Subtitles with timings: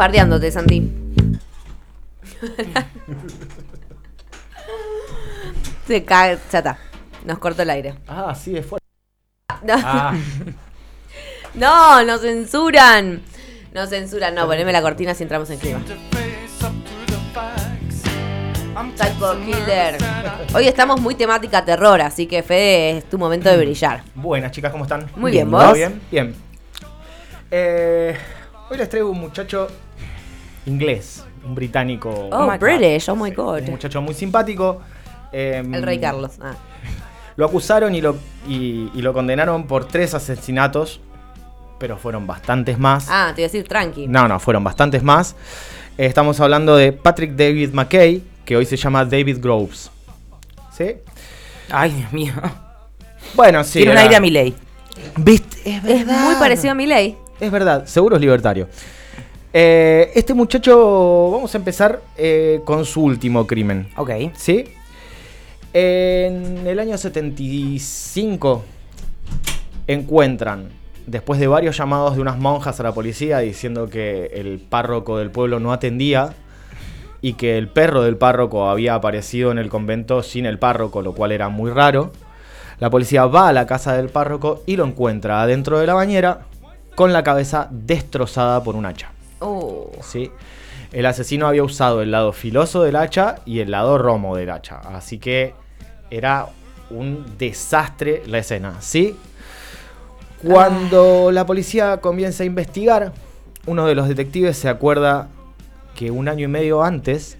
[0.00, 0.90] bardeándote, Santi.
[5.86, 6.78] Se cae, ya está.
[7.26, 7.94] Nos cortó el aire.
[8.08, 8.86] Ah, sí, es fuerte.
[9.62, 10.14] No, Ah,
[11.54, 13.20] no, nos censuran.
[13.74, 14.34] Nos censuran.
[14.34, 15.80] No, poneme la cortina si entramos en clima.
[18.96, 19.98] Psycho Killer.
[20.54, 24.02] Hoy estamos muy temática terror, así que Fede, es tu momento de brillar.
[24.14, 25.10] buenas chicas, ¿cómo están?
[25.16, 25.74] Muy bien, ¿Todo ¿vos?
[25.74, 26.00] bien?
[26.10, 26.34] Bien.
[27.50, 28.16] Eh,
[28.70, 29.66] hoy les traigo un muchacho
[30.66, 32.28] inglés, un británico.
[32.30, 32.60] Oh, my God.
[32.60, 33.62] British, oh my god.
[33.62, 34.80] Un muchacho muy simpático.
[35.32, 36.32] Eh, El rey Carlos.
[36.40, 36.54] Ah.
[37.36, 38.16] Lo acusaron y lo,
[38.48, 41.00] y, y lo condenaron por tres asesinatos,
[41.78, 43.06] pero fueron bastantes más.
[43.08, 44.06] Ah, te iba a decir tranqui.
[44.06, 45.34] No, no, fueron bastantes más.
[45.96, 49.90] Eh, estamos hablando de Patrick David McKay, que hoy se llama David Groves.
[50.76, 50.96] ¿Sí?
[51.70, 52.34] Ay, Dios mío.
[53.34, 53.80] Bueno, sí.
[53.80, 54.54] Tiene un aire a mi ley.
[55.16, 55.56] ¿Viste?
[55.64, 57.16] Es Es muy parecido a mi ley.
[57.40, 58.68] Es verdad, seguro es libertario.
[59.52, 63.88] Eh, este muchacho, vamos a empezar eh, con su último crimen.
[63.96, 64.10] Ok.
[64.34, 64.64] ¿Sí?
[65.72, 68.64] En el año 75
[69.86, 70.68] encuentran,
[71.06, 75.30] después de varios llamados de unas monjas a la policía diciendo que el párroco del
[75.30, 76.34] pueblo no atendía
[77.22, 81.14] y que el perro del párroco había aparecido en el convento sin el párroco, lo
[81.14, 82.12] cual era muy raro.
[82.78, 86.46] La policía va a la casa del párroco y lo encuentra adentro de la bañera
[86.94, 89.10] con la cabeza destrozada por un hacha.
[89.40, 89.90] Oh.
[90.02, 90.30] ¿sí?
[90.92, 94.80] El asesino había usado el lado filoso del hacha y el lado romo del hacha.
[94.80, 95.54] Así que
[96.10, 96.48] era
[96.90, 99.16] un desastre la escena, ¿sí?
[100.42, 103.12] Cuando la policía comienza a investigar,
[103.66, 105.28] uno de los detectives se acuerda
[105.94, 107.38] que un año y medio antes,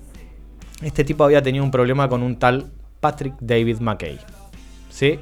[0.82, 2.70] este tipo había tenido un problema con un tal
[3.00, 4.20] Patrick David McKay.
[4.90, 5.18] ¿Sí?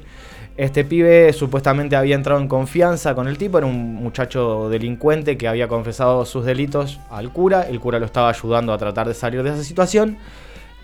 [0.59, 5.47] Este pibe supuestamente había entrado en confianza con el tipo, era un muchacho delincuente que
[5.47, 9.41] había confesado sus delitos al cura, el cura lo estaba ayudando a tratar de salir
[9.41, 10.17] de esa situación,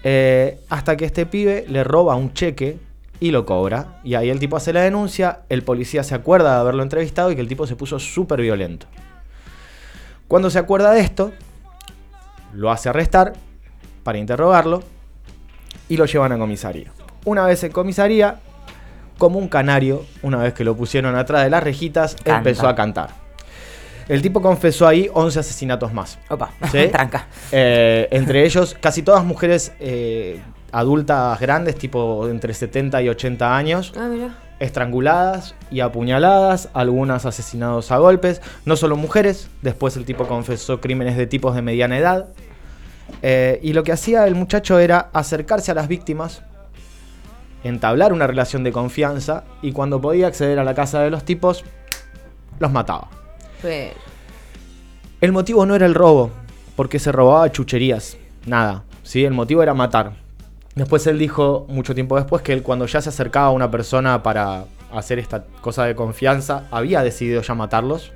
[0.05, 2.77] eh, hasta que este pibe le roba un cheque
[3.19, 6.61] y lo cobra, y ahí el tipo hace la denuncia, el policía se acuerda de
[6.61, 8.87] haberlo entrevistado y que el tipo se puso súper violento.
[10.29, 11.33] Cuando se acuerda de esto,
[12.53, 13.33] lo hace arrestar
[14.03, 14.83] para interrogarlo
[15.89, 16.93] y lo llevan a comisaría.
[17.25, 18.39] Una vez en comisaría,
[19.17, 22.37] como un canario, una vez que lo pusieron atrás de las rejitas, Canta.
[22.37, 23.09] empezó a cantar.
[24.07, 26.19] El tipo confesó ahí 11 asesinatos más.
[26.29, 26.87] Opa, ¿Sí?
[26.91, 27.27] tranca.
[27.51, 30.39] Eh, entre ellos, casi todas mujeres eh,
[30.71, 34.35] adultas grandes, tipo entre 70 y 80 años, Ah, mira.
[34.59, 41.17] estranguladas y apuñaladas, algunas asesinados a golpes, no solo mujeres, después el tipo confesó crímenes
[41.17, 42.27] de tipos de mediana edad.
[43.21, 46.41] Eh, y lo que hacía el muchacho era acercarse a las víctimas,
[47.65, 51.65] entablar una relación de confianza y cuando podía acceder a la casa de los tipos,
[52.59, 53.09] los mataba.
[55.19, 56.29] El motivo no era el robo,
[56.75, 59.25] porque se robaba chucherías, nada, ¿sí?
[59.25, 60.13] El motivo era matar.
[60.75, 64.21] Después él dijo, mucho tiempo después, que él cuando ya se acercaba a una persona
[64.21, 68.11] para hacer esta cosa de confianza, había decidido ya matarlos.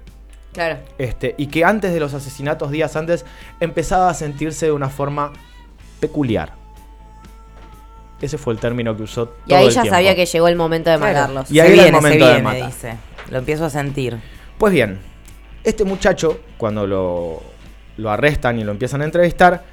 [0.53, 0.77] Claro.
[0.99, 3.25] Este, y que antes de los asesinatos, días antes,
[3.59, 5.33] empezaba a sentirse de una forma
[5.99, 6.58] peculiar.
[8.21, 9.95] Ese fue el término que usó todo Y ahí el ya tiempo.
[9.95, 11.13] sabía que llegó el momento de Claro.
[11.13, 11.51] matarlos.
[11.51, 12.65] Y ahí se era el viene, momento se de viene, matar.
[12.67, 12.93] dice.
[13.31, 14.17] Lo empiezo a sentir.
[14.57, 14.99] Pues bien,
[15.63, 17.41] este muchacho, cuando lo,
[17.97, 19.63] lo arrestan y lo empiezan a entrevistar,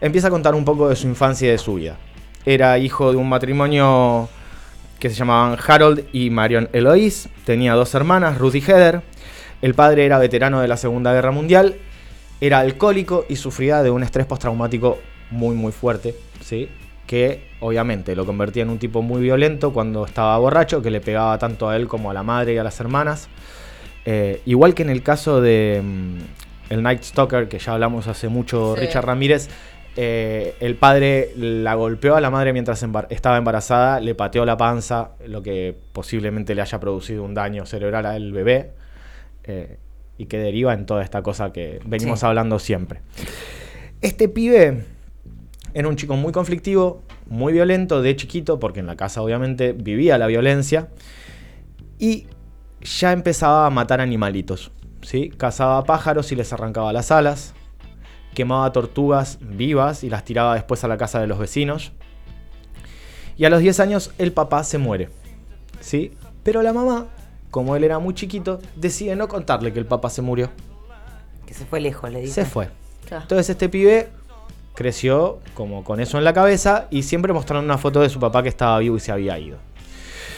[0.00, 1.96] empieza a contar un poco de su infancia y de su vida.
[2.46, 4.28] Era hijo de un matrimonio
[4.98, 7.28] que se llamaban Harold y Marion Eloise.
[7.44, 9.02] Tenía dos hermanas, Ruth y Heather.
[9.60, 11.76] El padre era veterano de la Segunda Guerra Mundial.
[12.40, 14.98] Era alcohólico y sufría de un estrés postraumático
[15.30, 16.14] muy, muy fuerte.
[16.42, 16.68] ¿sí?
[17.10, 21.36] Que obviamente lo convertía en un tipo muy violento cuando estaba borracho, que le pegaba
[21.38, 23.28] tanto a él como a la madre y a las hermanas.
[24.04, 28.28] Eh, igual que en el caso de mm, el Night Stalker, que ya hablamos hace
[28.28, 28.82] mucho, Sí.
[28.82, 29.48] Richard Ramírez,
[29.96, 34.56] eh, el padre la golpeó a la madre mientras embar- estaba embarazada, le pateó la
[34.56, 38.70] panza, lo que posiblemente le haya producido un daño cerebral al bebé,
[39.42, 39.78] eh,
[40.16, 42.26] y que deriva en toda esta cosa que venimos Sí.
[42.26, 43.00] hablando siempre.
[44.00, 44.84] Este pibe
[45.74, 50.18] era un chico muy conflictivo, muy violento de chiquito, porque en la casa obviamente vivía
[50.18, 50.88] la violencia,
[51.98, 52.26] y
[52.80, 54.72] ya empezaba a matar animalitos.
[55.02, 55.30] ¿sí?
[55.30, 57.54] Cazaba pájaros y les arrancaba las alas,
[58.34, 61.92] quemaba tortugas vivas y las tiraba después a la casa de los vecinos.
[63.36, 65.08] Y a los 10 años el papá se muere.
[65.80, 66.12] ¿sí?
[66.42, 67.06] Pero la mamá,
[67.50, 70.50] como él era muy chiquito, decide no contarle que el papá se murió.
[71.46, 72.44] Que se fue lejos, le dice.
[72.44, 72.68] Se fue.
[73.10, 74.08] Entonces este pibe
[74.80, 78.42] creció como con eso en la cabeza y siempre mostrando una foto de su papá
[78.42, 79.58] que estaba vivo y se había ido.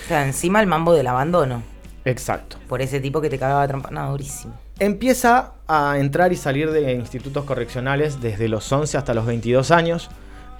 [0.05, 1.63] O sea, encima el mambo del abandono.
[2.05, 2.57] Exacto.
[2.69, 3.93] Por ese tipo que te cagaba trampa.
[3.93, 4.55] No, durísimo.
[4.81, 10.11] Empieza a entrar y salir de institutos correccionales desde los 11 hasta los 22 años.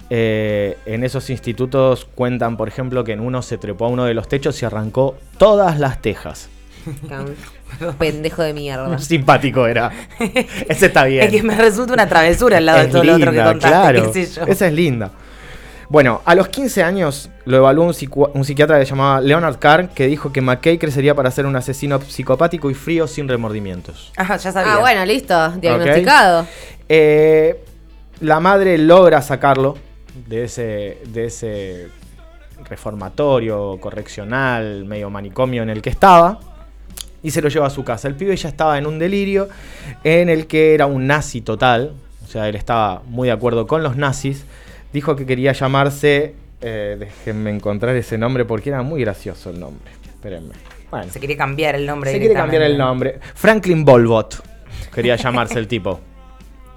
[0.09, 4.13] Eh, en esos institutos cuentan, por ejemplo, que en uno se trepó a uno de
[4.13, 6.47] los techos y arrancó todas las tejas.
[7.97, 8.97] Pendejo de mierda.
[8.99, 9.91] Simpático era.
[10.67, 11.25] Ese está bien.
[11.25, 13.77] Es que me resulta una travesura al lado de todo lo otro que linda, contaste,
[13.77, 14.11] claro.
[14.11, 14.45] qué sé yo.
[14.47, 15.11] Esa es linda.
[15.89, 20.07] Bueno, a los 15 años lo evaluó un, psiquiatra que se llamaba Leonard Carr, que
[20.07, 24.11] dijo que McKay crecería para ser un asesino psicopático y frío sin remordimientos.
[24.17, 24.73] Ajá, ya sabía.
[24.73, 25.49] Ah, bueno, listo.
[25.51, 26.47] Diagnosticado.
[26.89, 27.63] Eh,
[28.21, 29.77] la madre logra sacarlo
[30.27, 31.89] de ese, de ese
[32.67, 36.39] reformatorio, correccional, medio manicomio en el que estaba.
[37.23, 38.07] Y se lo lleva a su casa.
[38.07, 39.49] El pibe ya estaba en un delirio
[40.03, 41.93] en el que era un nazi total.
[42.23, 44.45] O sea, él estaba muy de acuerdo con los nazis.
[44.91, 46.35] Dijo que quería llamarse...
[46.61, 49.91] eh, déjenme encontrar ese nombre porque era muy gracioso el nombre.
[50.05, 50.53] Espérenme.
[50.91, 52.11] Bueno, Se quería cambiar el nombre.
[52.11, 53.19] se quiere cambiar el nombre.
[53.33, 54.43] Franklin Bolbot.
[54.93, 55.99] Quería llamarse el tipo.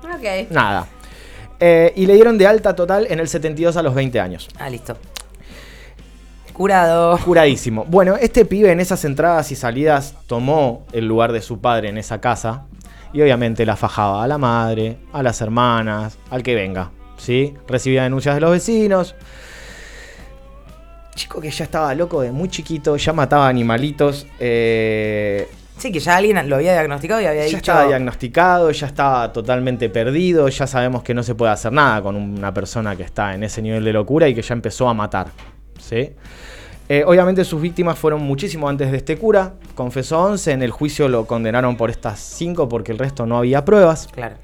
[0.07, 0.51] Ok.
[0.51, 0.87] Nada.
[1.59, 4.49] Eh, y le dieron de alta total en el 72 a los 20 años.
[4.59, 4.97] Ah, listo.
[6.57, 7.19] Curado.
[7.19, 7.85] Curadísimo.
[7.87, 11.99] Bueno, este pibe en esas entradas y salidas tomó el lugar de su padre en
[11.99, 12.65] esa casa.
[13.13, 16.91] Y obviamente la fajaba a la madre, a las hermanas, al que venga.
[17.19, 17.55] ¿Sí?
[17.69, 19.15] Recibía denuncias de los vecinos.
[21.15, 24.27] Chico que ya estaba loco de muy chiquito, ya mataba animalitos.
[24.41, 27.57] eh, Sí, que ya alguien lo había diagnosticado y había ya dicho.
[27.59, 32.17] estaba diagnosticado, ya estaba totalmente perdido, ya sabemos que no se puede hacer nada con
[32.17, 35.27] una persona que está en ese nivel de locura y que ya empezó a matar.
[35.89, 36.11] ¿Sí?
[36.89, 41.09] Eh, obviamente sus víctimas fueron muchísimo antes de este cura, confesó 11, en el juicio
[41.09, 44.09] lo condenaron por estas 5 porque el resto no había pruebas.
[44.13, 44.37] Claro.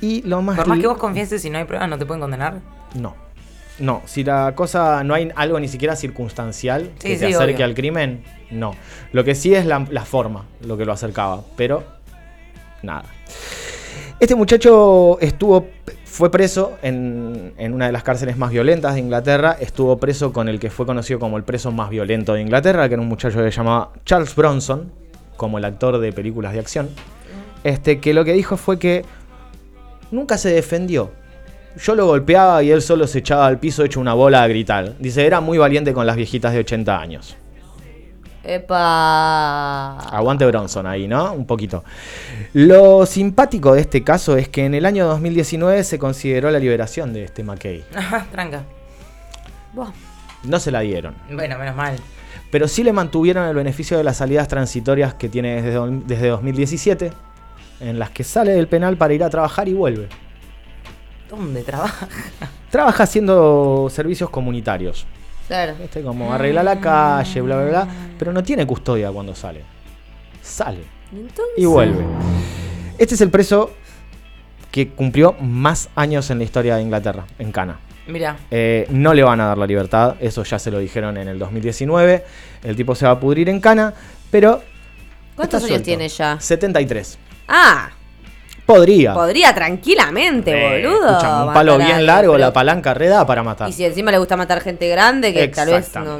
[0.00, 0.56] Y lo más...
[0.56, 2.60] Por más que vos confieses, si no hay pruebas, no te pueden condenar.
[2.94, 3.14] No.
[3.78, 7.64] No, si la cosa no hay algo ni siquiera circunstancial Sí, que sí, acerque obvio.
[7.66, 8.74] al crimen, no.
[9.12, 11.84] Lo que sí es la, la forma, lo que lo acercaba, pero
[12.82, 13.04] nada.
[14.18, 15.66] Este muchacho estuvo,
[16.06, 20.48] fue preso en, en una de las cárceles más violentas de Inglaterra, estuvo preso con
[20.48, 23.36] el que fue conocido como el preso más violento de Inglaterra, que era un muchacho
[23.42, 24.90] que se llamaba Charles Bronson,
[25.36, 26.88] como el actor de películas de acción,
[27.62, 29.04] este, que lo que dijo fue que
[30.10, 31.10] nunca se defendió.
[31.78, 34.96] Yo lo golpeaba y él solo se echaba al piso hecho una bola a gritar.
[34.98, 37.36] Dice, era muy valiente con las viejitas de 80 años.
[38.46, 39.98] Epa.
[39.98, 41.32] Aguante Bronson ahí, ¿no?
[41.32, 41.84] Un poquito.
[42.52, 47.12] Lo simpático de este caso es que en el año 2019 se consideró la liberación
[47.12, 47.84] de este McKay.
[47.94, 48.62] Ajá, tranca.
[49.72, 49.90] Buah.
[50.44, 51.14] No se la dieron.
[51.30, 51.96] Bueno, menos mal.
[52.50, 57.12] Pero sí le mantuvieron el beneficio de las salidas transitorias que tiene desde, desde 2017,
[57.80, 60.08] en las que sale del penal para ir a trabajar y vuelve.
[61.28, 62.08] ¿Dónde trabaja?
[62.70, 65.06] Trabaja haciendo servicios comunitarios.
[65.46, 65.74] Claro.
[65.80, 66.02] ¿Viste?
[66.02, 67.88] Como arregla la calle, bla, bla, bla.
[68.18, 69.62] Pero no tiene custodia cuando sale.
[70.42, 70.80] Sale
[71.12, 71.54] ¿Y entonces?
[71.56, 72.04] y vuelve.
[72.98, 73.72] Este es el preso
[74.70, 77.78] que cumplió más años en la historia de Inglaterra, en Cana.
[78.08, 81.26] Mira, Eh, no le van a dar la libertad, eso ya se lo dijeron en
[81.28, 82.24] el 2019.
[82.62, 83.92] El tipo se va a pudrir en Cana,
[84.30, 84.62] pero.
[85.34, 85.84] ¿Cuántos años suelto.
[85.84, 86.38] tiene ya?
[86.40, 87.18] 73.
[87.48, 87.90] Ah,
[88.66, 89.14] Podría.
[89.14, 91.12] podría tranquilamente, Eh, boludo.
[91.46, 93.68] un palo bien largo, pero- la palanca reda para matar.
[93.68, 96.18] Y si encima le gusta matar gente grande, que tal vez no,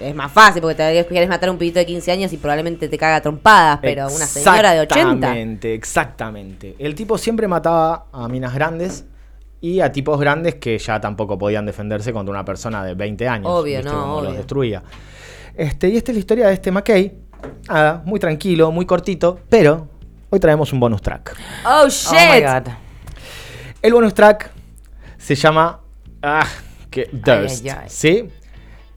[0.00, 2.88] es más fácil, porque vez quieres matar a un pibito de 15 años y probablemente
[2.88, 5.00] te caga trompadas, pero una señora de 80.
[5.12, 6.74] Exactamente, exactamente.
[6.78, 9.04] El tipo siempre mataba a minas grandes
[9.60, 13.46] y a tipos grandes que ya tampoco podían defenderse contra una persona de 20 años.
[13.48, 13.92] Obvio, ¿viste?
[13.92, 14.36] no, Cómo los obvio.
[14.38, 14.82] destruía.
[15.54, 17.12] Este, y esta es la historia de este McKay.
[17.68, 19.88] Nada, muy tranquilo, muy cortito, pero
[20.32, 21.36] hoy traemos un bonus track.
[21.66, 22.44] Oh oh my shit.
[22.44, 22.72] god.
[23.82, 24.50] El bonus track
[25.18, 25.80] se llama
[26.22, 26.46] ah,
[26.90, 27.88] que Durst, ay, ay.
[27.88, 28.28] ¿sí?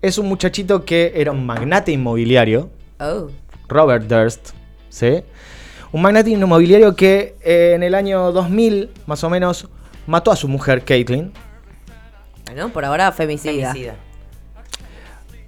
[0.02, 3.28] Es un muchachito que era un magnate inmobiliario, Oh.
[3.68, 4.52] Robert Durst,
[4.88, 5.24] ¿sí?
[5.92, 9.68] Un magnate inmobiliario que eh, en el año 2000, más o menos,
[10.08, 11.34] mató a su mujer, Caitlin.
[12.46, 13.74] Bueno, por ahora femicida.
[13.74, 13.96] Femicida.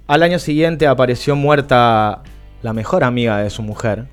[0.06, 2.22] Al año siguiente apareció muerta
[2.60, 4.06] la mejor amiga de su mujer.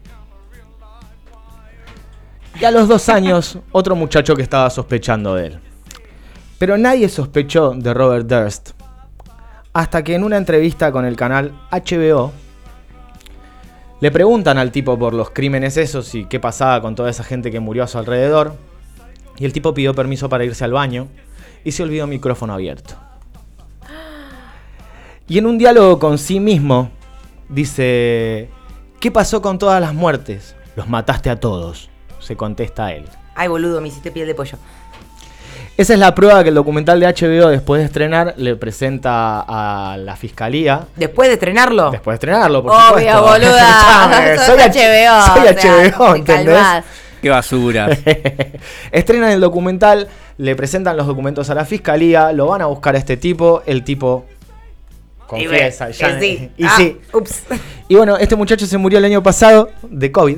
[2.60, 5.60] Y a los dos años, otro muchacho que estaba sospechando de él.
[6.58, 8.72] Pero nadie sospechó de Robert Durst.
[9.74, 12.32] Hasta que en una entrevista con el canal HBO,
[14.00, 17.52] le preguntan al tipo por los crímenes esos y qué pasaba con toda esa gente
[17.52, 18.56] que murió a su alrededor.
[19.38, 21.10] Y el tipo pidió permiso para irse al baño
[21.66, 22.96] y se olvidó micrófono abierto.
[25.28, 26.90] Y en un diálogo con sí mismo,
[27.50, 28.50] dice,
[29.02, 30.56] ¿qué pasó con todas las muertes?
[30.76, 31.90] Los mataste a todos,
[32.26, 33.06] se contesta él.
[33.36, 34.58] Ay, boludo, me hiciste piel de pollo.
[35.78, 39.98] Esa es la prueba que el documental de HBO, después de estrenar, le presenta a
[39.98, 40.88] la fiscalía.
[40.96, 41.92] ¿Después de estrenarlo?
[41.92, 43.22] Después de estrenarlo, por Obvio, supuesto.
[43.22, 44.38] boluda.
[44.46, 45.36] soy HBO.
[45.36, 46.58] Soy o sea, HBO, te ¿entendés?
[47.22, 47.90] Qué basura.
[48.92, 52.98] Estrenan el documental, le presentan los documentos a la fiscalía, lo van a buscar a
[52.98, 54.26] este tipo, el tipo
[55.28, 55.90] confiesa.
[55.90, 56.52] Y ya- sí.
[56.58, 56.98] y Ah, sí.
[57.14, 57.44] Ups.
[57.90, 60.38] Y bueno, este muchacho se murió el año pasado de COVID.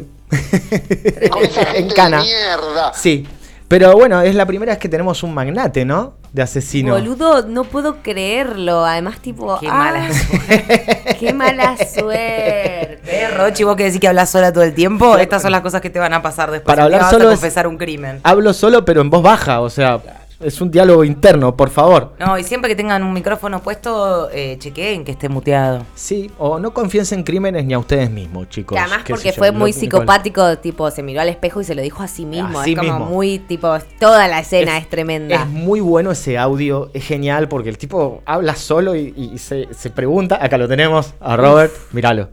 [1.29, 2.17] Con esa en Cana.
[2.17, 2.93] de mierda.
[2.93, 3.27] Sí.
[3.67, 6.13] Pero bueno, es la primera vez que tenemos un magnate, ¿no?
[6.31, 6.93] De asesino.
[6.93, 8.86] Boludo, no puedo creerlo.
[8.86, 9.60] Además, tipo.
[9.60, 10.07] Qué ah, mala
[11.19, 13.01] Qué mala suerte.
[13.05, 15.17] ¿Ves, Rochi, vos que decís que hablas sola todo el tiempo?
[15.17, 16.65] Estas son las cosas que te van a pasar después.
[16.74, 18.22] Para hablar vas solo a es- confesar un crimen.
[18.24, 20.01] Hablo solo, pero en voz baja, o sea,
[20.39, 22.13] es un diálogo interno, por favor.
[22.20, 25.86] No, y siempre que tengan un micrófono puesto, eh, chequeen que esté muteado.
[25.96, 28.75] Sí, o no confíen en crímenes ni a ustedes mismos, chicos.
[28.75, 32.03] Que además porque fue muy psicopático, tipo, se miró al espejo y se lo dijo
[32.03, 32.60] a sí mismo.
[32.60, 33.06] A sí es como mismo.
[33.06, 35.36] muy, tipo, toda la escena es, tremenda.
[35.36, 39.67] Es muy bueno ese audio, es genial porque el tipo habla solo y, y se,
[39.74, 40.39] se pregunta.
[40.41, 42.29] Acá lo tenemos, a Robert, míralo.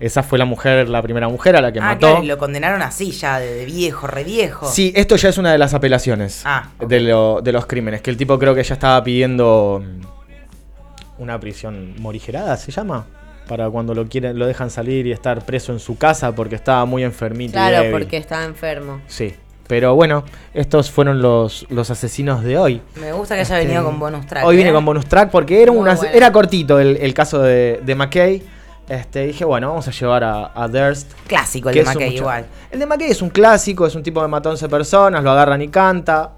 [0.00, 1.98] Esa fue la mujer, la primera mujer a la que ah, mató.
[2.08, 4.66] claro, y lo condenaron así ya, de, de viejo, re viejo.
[4.70, 8.02] Sí, esto ya es una de las apelaciones Ah, de, lo- de los crímenes.
[8.02, 13.06] Que el tipo creo que ya estaba pidiendo mm, una prisión morigerada, ¿se llama?
[13.48, 16.84] Para cuando lo quieren, lo dejan salir y estar preso en su casa porque estaba
[16.86, 17.50] muy enfermito.
[17.50, 17.92] y Claro, débil.
[17.92, 19.00] porque estaba enfermo.
[19.06, 19.34] Sí.
[19.66, 22.82] Pero bueno, estos fueron los, los asesinos de hoy.
[23.00, 24.44] Me gusta que haya venido con bonus track.
[24.44, 24.58] Hoy ¿eh?
[24.58, 26.12] vine con bonus track porque era, una, bueno.
[26.12, 28.42] era cortito el, el caso de, de McKay.
[28.88, 31.12] Este, dije, bueno, vamos a llevar a, a Durst.
[31.26, 32.46] Clásico el que de McKay igual.
[32.70, 35.62] El de McKay es un clásico, es un tipo de mató 11 personas, lo agarran
[35.62, 36.32] y canta.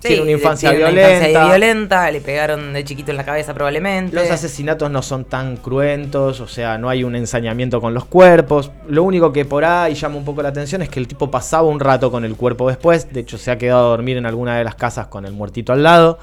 [0.00, 1.28] tiene una infancia tiene una violenta.
[1.28, 4.14] infancia violenta, le pegaron de chiquito en la cabeza probablemente.
[4.14, 8.70] Los asesinatos no son tan cruentos, o sea, no hay un ensañamiento con los cuerpos.
[8.86, 11.66] Lo único que por ahí llama un poco la atención es que el tipo pasaba
[11.68, 13.10] un rato con el cuerpo después.
[13.12, 15.72] De hecho, se ha quedado a dormir en alguna de las casas con el muertito
[15.72, 16.18] al lado.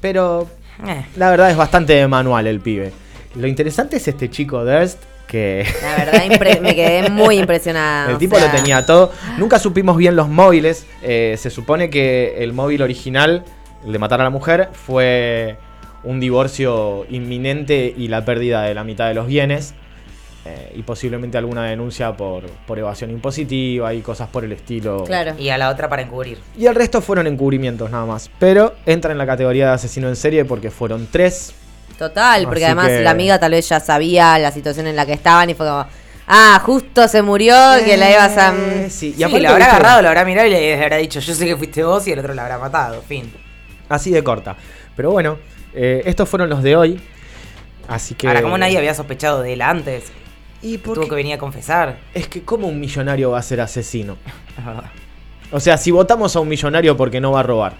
[0.00, 0.48] Pero
[0.86, 2.92] Eh, la verdad es bastante manual el pibe.
[3.36, 8.10] Lo interesante es este chico Durst, que La verdad, impre- me quedé muy impresionada.
[8.12, 9.12] el tipo sea, lo tenía todo.
[9.38, 10.86] Nunca supimos bien los móviles.
[11.02, 13.44] Eh, se supone que el móvil original,
[13.84, 15.56] el de matar a la mujer, fue
[16.04, 19.74] un divorcio inminente y la pérdida de la mitad de los bienes.
[20.48, 25.02] Eh, y posiblemente alguna denuncia por, por evasión impositiva y cosas por el estilo.
[25.02, 25.34] Claro.
[25.36, 26.38] y a la otra para encubrir.
[26.56, 28.30] Y el resto fueron encubrimientos nada más.
[28.38, 31.52] Pero entra en la categoría de asesino en serie porque fueron tres.
[31.98, 35.06] Total, porque Así además que- la amiga tal vez ya sabía la situación en la
[35.06, 35.86] que estaban y fue como,
[36.28, 38.54] ah, justo se murió, que la ibas a...
[38.54, 39.64] Eh, sí, Y lo habrá ¿viste?
[39.64, 42.18] agarrado, lo habrá mirado y le habrá dicho, yo sé que fuiste vos y el
[42.18, 43.00] otro la habrá matado.
[43.02, 43.32] Fin.
[43.88, 44.56] Así de corta.
[44.94, 45.38] Pero bueno,
[45.72, 47.00] eh, estos fueron los de hoy.
[47.88, 48.26] Así que.
[48.28, 50.04] Ahora, como nadie había sospechado de él antes,
[50.60, 51.98] Y por tuvo que venir a confesar.
[52.12, 54.16] Es que, ¿cómo un millonario va a ser asesino?
[55.52, 57.74] O sea, si votamos a un millonario porque no va a robar.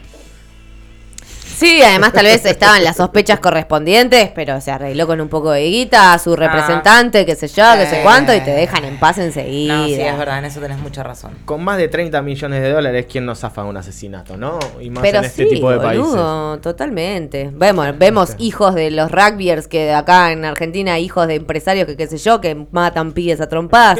[1.56, 5.64] Sí, además tal vez estaban las sospechas correspondientes, pero se arregló con un poco de
[5.70, 8.02] guita a su representante, qué sé yo, qué sé Eh.
[8.02, 9.78] cuánto, y te dejan en paz enseguida.
[9.78, 11.30] No, sí, es verdad, en eso tenés mucha razón.
[11.46, 14.58] Con más de 30 millones de dólares, ¿quién no zafa de un asesinato, no?
[14.82, 16.06] Y más Pero en este sí, tipo de países.
[16.06, 17.50] boludo, totalmente.
[17.54, 22.06] Vemos, vemos hijos de los rugbyers que acá en Argentina, hijos de empresarios que qué
[22.06, 23.98] sé yo, que matan pibes a trompadas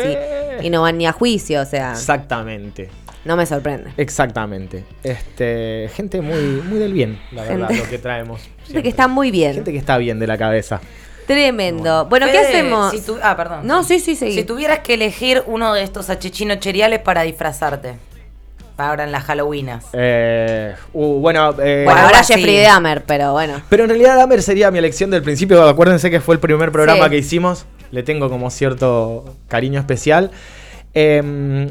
[0.60, 2.90] y, y no van ni a juicio, o sea, Exactamente.
[3.26, 3.90] No me sorprende.
[3.96, 4.84] Exactamente.
[5.02, 8.40] Este, gente muy, muy del bien, la verdad, Gente- lo que traemos.
[8.66, 9.54] Gente que está muy bien.
[9.54, 10.80] Gente que está bien de la cabeza.
[11.26, 12.06] Tremendo.
[12.06, 12.92] Bueno, ¿qué Fede, hacemos?
[12.92, 13.66] si tu- ah, perdón.
[13.66, 14.32] No, sí, sí, seguí.
[14.34, 17.94] Si tuvieras que elegir uno de estos achichinos cheriales para disfrazarte.
[18.76, 19.86] Para ahora en las Halloweenas.
[19.94, 22.34] Eh, uh, bueno, eh, bueno, ahora así.
[22.34, 23.60] Jeffrey Dahmer, pero bueno.
[23.70, 25.66] Pero en realidad Dahmer sería mi elección del principio.
[25.66, 27.10] Acuérdense que fue el primer programa Sí.
[27.10, 27.64] que hicimos.
[27.90, 30.30] Le tengo como cierto cariño especial.
[30.92, 31.70] Em,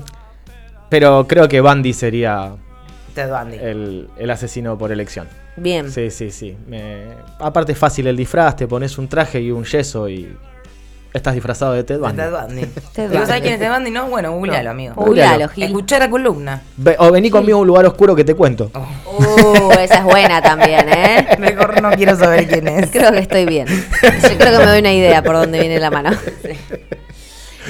[0.89, 2.51] pero creo que Bandy sería
[3.13, 3.58] Ted Bundy.
[3.58, 5.27] el, el asesino por elección.
[5.58, 5.89] Bien.
[5.92, 6.58] Sí, sí, sí.
[6.68, 7.06] Me-
[7.39, 10.36] Aparte es fácil el disfraz, te pones un traje y un yeso y
[11.13, 12.18] estás disfrazado de Ted Bundy.
[12.18, 12.62] Ted Bundy.
[12.94, 13.42] Ted ¿Y vos sabés Bundy.
[13.42, 13.92] quién es Ted Bundy?
[13.92, 14.96] No, bueno, googlealo, amigo.
[14.96, 15.63] Googlealo, Gil.
[15.63, 16.62] Escuchar columna.
[16.75, 18.70] Ve- o vení conmigo a un lugar oscuro que te cuento.
[19.18, 21.36] Uh, esa es buena también, ¿eh?
[21.39, 22.92] Mejor no quiero saber quién es.
[22.92, 23.65] Creo que estoy bien.
[23.68, 26.10] Yo creo que me doy una idea por dónde viene la mano.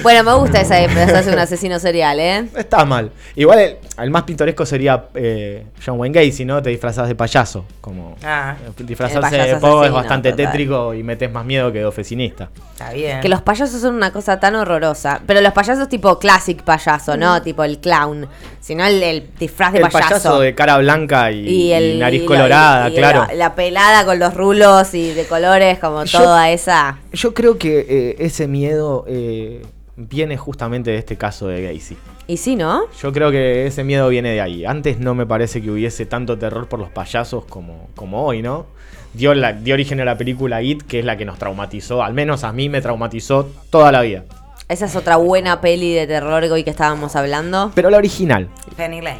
[0.06, 2.46] Bueno, me gusta esa de disfrazarse de un asesino serial, ¿eh?
[2.54, 3.10] No está mal.
[3.36, 6.62] Igual el, el más pintoresco sería eh, John Wayne Gacy, ¿no?
[6.62, 7.66] Te disfrazas de payaso.
[7.82, 10.46] Como Ah, disfrazarse El de pogo es bastante total.
[10.46, 12.50] tétrico y metes más miedo que de oficinista.
[12.74, 13.20] está bien.
[13.20, 15.22] Que los payasos son una cosa tan horrorosa.
[15.26, 17.42] Pero los payasos tipo classic payaso, ¿no?
[17.42, 18.28] Tipo el clown.
[18.62, 20.10] Sino el, el disfraz de el payaso.
[20.10, 23.26] payaso de cara blanca y, y, el, y nariz y colorada, y claro.
[23.30, 27.00] La, la pelada con los rulos y de colores, como Yo- toda esa.
[27.12, 29.64] Yo creo que eh, ese miedo eh,
[29.98, 31.98] viene justamente de este caso de Gacy.
[32.28, 32.84] Y sí, ¿no?
[33.02, 34.66] Yo creo que ese miedo viene de ahí.
[34.66, 38.66] Antes no me parece que hubiese tanto terror por los payasos como, como hoy, ¿no?
[39.14, 42.04] Dio, la, dio origen a la película It, que es la que nos traumatizó.
[42.04, 44.24] Al menos a mí me traumatizó toda la vida.
[44.68, 47.72] Esa es otra buena peli de terror hoy que estábamos hablando.
[47.76, 48.50] Pero la original.
[48.76, 49.20] Penny Lane.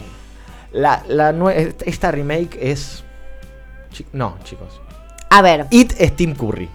[0.74, 3.04] La, la nue- esta remake es...
[4.12, 4.82] No, chicos.
[5.30, 6.68] A ver, It es Tim Curry.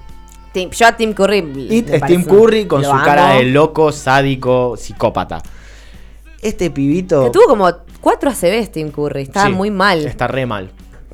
[0.53, 1.67] Tim- yo a Tim Curry.
[1.71, 3.05] It es Tim Curry con su amo.
[3.05, 5.43] cara de loco, sádico, psicópata.
[6.43, 7.25] Este pibito...
[7.25, 9.23] Que tuvo como cuatro ACVs Tim Curry.
[9.23, 10.05] Estaba Sí, muy mal.
[10.07, 10.71] Está re mal.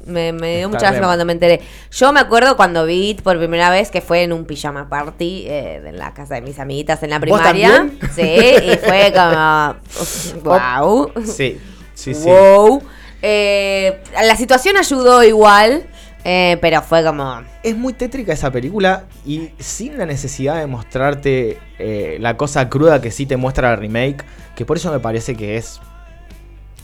[0.07, 1.01] Me, me dio mucha mal.
[1.03, 1.61] cuando me enteré.
[1.91, 5.47] Yo me acuerdo cuando vi It por primera vez que fue en un pijama party
[5.49, 7.69] eh, en la casa de mis amiguitas en la ¿Vos primaria.
[7.73, 7.99] también?
[8.15, 10.45] Sí, y fue como.
[10.45, 11.11] wow.
[11.25, 11.59] Sí,
[11.95, 12.25] sí, sí.
[12.29, 12.83] Wow.
[13.21, 15.87] Eh, la situación ayudó igual,
[16.29, 17.41] eh, pero fue como.
[17.63, 23.01] Es muy tétrica esa película y sin la necesidad de mostrarte eh, la cosa cruda
[23.01, 24.25] que sí te muestra la remake,
[24.57, 25.81] que por eso me parece que es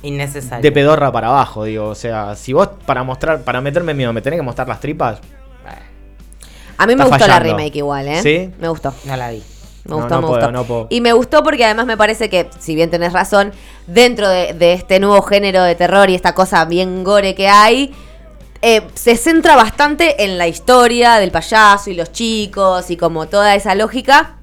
[0.02, 0.62] Innecesario.
[0.62, 4.22] de pedorra para abajo, digo, o sea, si vos para mostrar, para meterme miedo, me
[4.22, 5.18] tenés que mostrar las tripas,
[6.78, 8.22] A mí me gustó la remake igual, ¿eh?
[8.22, 8.50] ¿Sí?
[8.60, 8.92] Me gustó.
[9.04, 9.42] No la vi.
[9.84, 10.52] Me No, gustó, no me puedo, gustó.
[10.52, 10.86] no puedo.
[10.90, 13.52] Y me gustó porque además me parece que, si bien tenés razón,
[13.86, 17.92] dentro de, de este nuevo género de terror y esta cosa bien gore que hay,
[18.62, 23.54] eh, se centra bastante en la historia del payaso y los chicos y como toda
[23.54, 24.36] esa lógica.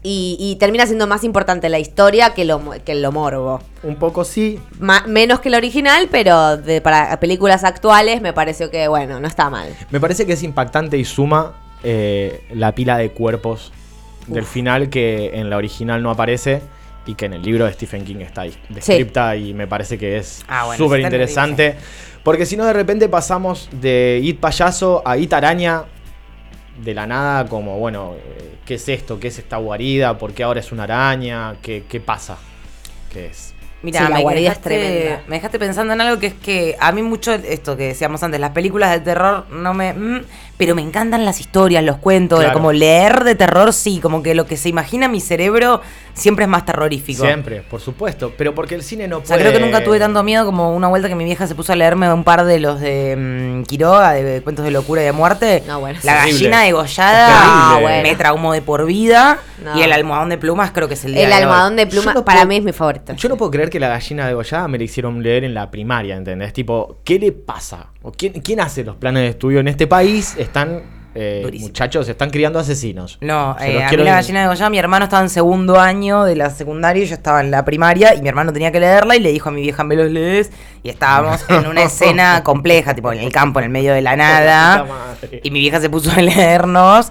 [0.00, 3.60] Y, y termina siendo más importante la historia que lo, que lo morbo.
[3.82, 8.70] un poco sí, Ma- menos que el original, pero de, para películas actuales me pareció
[8.70, 9.74] que, bueno, no está mal.
[9.90, 13.72] me parece que es impactante y suma eh, la pila de cuerpos
[14.28, 16.62] del final que en la original no aparece
[17.08, 20.18] y que en el libro de Stephen King está ahí, descripta y me parece que
[20.18, 21.74] es Ah, bueno, súper interesante.
[22.22, 25.84] Porque si no, de repente pasamos de It payaso a It araña
[26.84, 29.18] de la nada, como, bueno, eh, ¿qué es esto?
[29.18, 30.18] ¿Qué es esta guarida?
[30.18, 31.56] ¿Por qué ahora es una araña?
[31.62, 32.36] ¿Qué, qué pasa?
[33.10, 33.54] ¿Qué es?
[33.80, 35.22] Mira, Sí, la me, dejaste, tremenda.
[35.28, 38.40] me dejaste pensando en algo que es que a mí mucho esto que decíamos antes,
[38.40, 39.92] las películas de terror no me...
[39.94, 40.22] mm,
[40.56, 42.54] pero me encantan las historias, los cuentos, Claro.
[42.54, 45.80] como leer de terror, sí, como que lo que se imagina mi cerebro
[46.14, 47.24] siempre es más terrorífico.
[47.24, 48.32] Siempre, por supuesto.
[48.36, 49.50] Pero porque el cine no O sea, puede...
[49.50, 51.76] creo que nunca tuve tanto miedo como una vuelta que mi vieja se puso a
[51.76, 55.62] leerme un par de los de mm, Quiroga, de cuentos de locura y de muerte.
[55.68, 57.82] No, bueno, la gallina degollada terrible.
[57.82, 59.38] bueno, me traumó de por vida.
[59.62, 59.78] No.
[59.78, 62.14] Y el almohadón de plumas creo que es el día El almohadón de Yo pluma
[62.14, 63.12] no para puedo- mí es mi favorito.
[63.14, 66.16] Yo no puedo creer que la gallina degollada me la hicieron leer en la primaria,
[66.16, 66.52] ¿entendés?
[66.52, 67.88] Tipo, ¿qué le pasa?
[68.02, 70.36] ¿O quién, quién hace los planes de estudio en este país?
[70.38, 70.82] Están,
[71.14, 73.18] eh, muchachos, están criando asesinos.
[73.20, 76.36] No, eh, a mí la gallina de Goya, mi hermano estaba en segundo año de
[76.36, 79.20] la secundaria y yo estaba en la primaria y mi hermano tenía que leerla y
[79.20, 80.50] le dijo a mi vieja, me los lees.
[80.82, 84.16] Y estábamos en una escena compleja, tipo en el campo, en el medio de la
[84.16, 84.86] nada.
[85.42, 87.10] Y mi vieja se puso a leernos.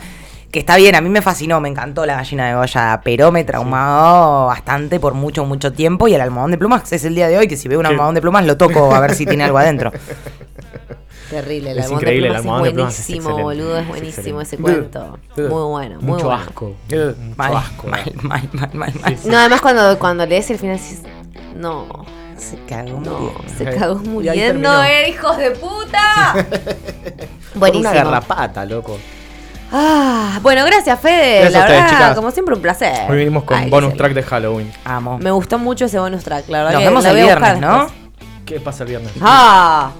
[0.51, 3.43] Que está bien, a mí me fascinó, me encantó la gallina de Goya, pero me
[3.43, 6.07] traumó bastante por mucho, mucho tiempo.
[6.07, 7.91] Y el almohadón de plumas es el día de hoy, que si veo un Sí.
[7.91, 9.91] almohadón de plumas lo toco a ver si tiene algo adentro.
[11.29, 13.81] Terrible, el Es almohadón increíble, de el plumas de es plumas es buenísimo, boludo, es
[13.81, 15.19] es buenísimo ese cuento.
[15.35, 16.41] Muy bueno, muy Mucho bueno.
[16.41, 16.75] asco.
[16.85, 17.87] Mucho Mal, asco.
[17.87, 19.17] mal, mal, mal, mal, mal.
[19.25, 21.01] No, además cuando, cuando lees el final dices,
[21.57, 22.05] no,
[22.37, 23.43] Se cagó no, muriendo.
[23.57, 26.33] se Eh, cagó muriendo, eh, hijos de puta.
[26.35, 26.45] Por
[27.59, 27.89] Buenísimo.
[27.91, 28.97] una garrapata, loco.
[29.71, 32.15] Ah, bueno, gracias Fede, Gracias la a ustedes, verdad, chicas.
[32.15, 33.09] como siempre un placer.
[33.11, 33.97] Hoy venimos con Ay, bonus sí.
[33.97, 34.71] track de Halloween.
[34.85, 35.17] Amo.
[35.19, 37.41] Me gustó mucho ese bonus track, la verdad Nos que vemos el voy a buscar
[37.57, 37.79] viernes, ¿no?
[37.85, 37.99] después.
[38.45, 39.11] ¿Qué pasa el viernes?
[39.21, 39.91] Ah,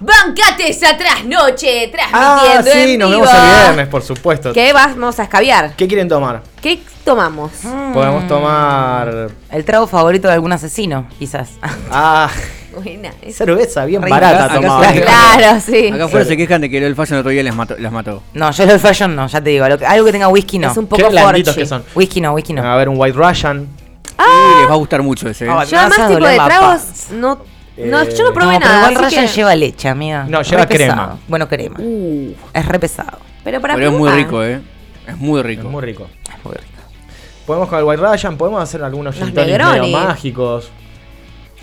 [0.00, 3.22] bancate esa trasnoche Ah, transmitiendo sí, en nos vivo.
[3.22, 4.52] vemos el viernes, por supuesto.
[4.52, 5.72] ¿Qué vamos a escabiar?
[5.74, 6.42] ¿Qué quieren tomar?
[6.60, 7.52] ¿Qué tomamos?
[7.94, 9.28] Podemos tomar.
[9.50, 11.52] El trago favorito de algún asesino, quizás.
[11.90, 12.28] Ah,
[12.74, 15.88] Buena, es- cerveza bien barata acá Claro, sí.
[15.88, 18.22] Acá afuera se quejan de que el fashion el otro día les mató, las mató.
[18.32, 19.68] No, yo el old fashion no, ya te digo.
[19.68, 20.70] lo que- algo que tenga whisky no.
[20.70, 21.60] Es un Qué poco blanditos forchi.
[21.62, 21.84] que son.
[21.94, 22.62] Whisky no, whisky no.
[22.62, 23.66] A ver, un White Russian.
[24.18, 25.46] Y les va a gustar mucho ese.
[25.46, 25.48] ¿eh?
[25.50, 26.80] Ah, Yo además tipo de tragos
[27.12, 27.40] no,
[27.76, 28.90] no, Eh, yo no probé no, pero nada.
[28.92, 30.26] igual así Ryan que- lleva leche, amiga.
[30.28, 30.92] No, Re lleva pesado.
[30.92, 31.18] crema.
[31.28, 31.76] Bueno, crema.
[31.80, 33.18] Uh, Es re pesado.
[33.42, 34.60] pero para Pero es muy rico, ¿eh?
[35.06, 35.68] Es muy Es rico.
[35.68, 36.06] muy rico.
[36.24, 36.64] Es muy rico.
[37.46, 39.34] Podemos con el White Russian, podemos hacer algunos gin
[39.92, 40.70] mágicos.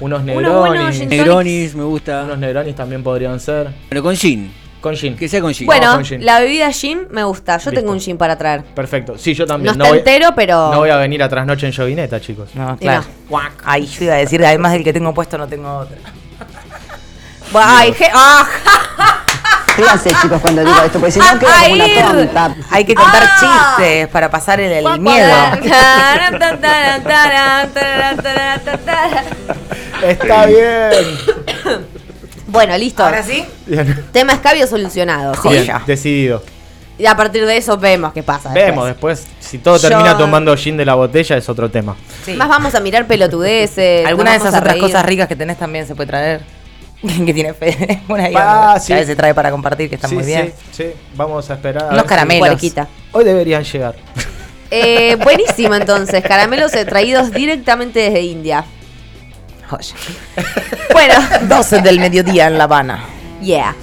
[0.02, 0.98] Unos Unos Negronis.
[1.00, 2.24] gin Negronis me gusta.
[2.24, 3.70] Unos Negronis también podrían ser.
[3.90, 4.54] Pero con gin.
[4.82, 5.16] Con gin.
[5.16, 5.68] Que sea con gin.
[5.68, 6.26] Bueno, con gin.
[6.26, 7.58] la bebida gin me gusta.
[7.58, 7.80] Yo Listo.
[7.82, 8.64] tengo un gin para traer.
[8.64, 9.16] Perfecto.
[9.18, 9.74] Sí, yo No también.
[9.76, 10.72] está voy, entero, pero.
[10.72, 12.50] no voy a venir a trasnoche en Jovineta, chicos.
[12.56, 13.04] No, claro.
[13.64, 15.96] Ahí yo iba a decir, además del que tengo puesto, no tengo otro.
[17.54, 18.48] Ay, je- ah,
[19.76, 22.56] Fíjense, chicos, cuando digo esto, porque si no queda como una tonta.
[22.72, 23.76] Hay que contar Ah.
[23.78, 25.34] chistes para pasar el, el miedo.
[30.08, 30.92] Está bien.
[32.48, 33.04] Bueno, listo.
[33.04, 33.46] Ahora sí.
[33.66, 34.06] Bien.
[34.12, 35.34] Tema escabio solucionado.
[35.36, 35.50] ¿sí?
[35.50, 35.82] Bien, Ya.
[35.86, 36.44] decidido.
[36.98, 38.52] Y a partir de eso vemos qué pasa.
[38.54, 39.26] Vemos después.
[39.40, 41.96] Si todo Yo- termina tomando gin de la botella es otro tema.
[42.26, 42.34] Sí.
[42.34, 44.06] Más vamos a mirar pelotudeces.
[44.06, 44.84] Alguna de nos esas a otras reír.
[44.84, 46.42] cosas ricas que tenés también se puede traer.
[47.26, 48.02] que tiene fe.
[48.08, 48.94] Una Ah, que sí.
[48.94, 50.54] a veces trae para compartir, que está sí, muy bien.
[50.72, 50.92] sí, sí.
[51.16, 51.84] Vamos a esperar.
[51.84, 52.48] a Unos ver si- caramelos.
[52.50, 52.88] Puerquita.
[53.14, 53.96] Hoy deberían llegar.
[54.70, 58.64] Eh, buenísimo entonces, caramelos eh, traídos directamente desde India.
[59.72, 59.96] Joya.
[60.94, 61.14] Bueno,
[61.48, 63.00] 12 del mediodía en La Habana.
[63.42, 63.74] yeah.